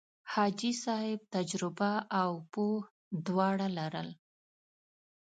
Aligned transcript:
حاجي 0.33 0.71
صاحب 0.83 1.19
تجربه 1.35 1.91
او 2.21 2.31
پوه 2.51 2.77
دواړه 3.27 3.67
لرل. 3.77 4.09